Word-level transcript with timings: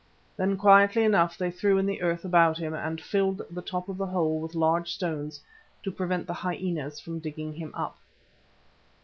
Then 0.35 0.57
quietly 0.57 1.03
enough 1.03 1.37
they 1.37 1.51
threw 1.51 1.77
in 1.77 1.85
the 1.85 2.01
earth 2.01 2.25
about 2.25 2.57
him 2.57 2.73
and 2.73 2.99
filled 2.99 3.43
the 3.51 3.61
top 3.61 3.87
of 3.87 3.97
the 3.99 4.07
hole 4.07 4.39
with 4.39 4.55
large 4.55 4.91
stones 4.91 5.39
to 5.83 5.91
prevent 5.91 6.25
the 6.25 6.33
hyenas 6.33 6.99
from 6.99 7.19
digging 7.19 7.53
him 7.53 7.71
up. 7.75 7.99